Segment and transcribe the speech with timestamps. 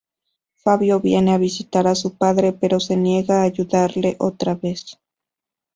[0.55, 4.97] Fabio viene a visitar a su padre pero se niega a ayudarle otra vez.